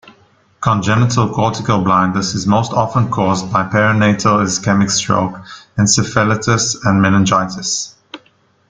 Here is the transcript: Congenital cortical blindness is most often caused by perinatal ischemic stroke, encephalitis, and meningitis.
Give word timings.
Congenital 0.61 1.31
cortical 1.31 1.83
blindness 1.83 2.33
is 2.33 2.47
most 2.47 2.73
often 2.73 3.11
caused 3.11 3.53
by 3.53 3.61
perinatal 3.61 4.41
ischemic 4.43 4.89
stroke, 4.89 5.39
encephalitis, 5.77 6.75
and 6.83 7.03
meningitis. 7.03 7.93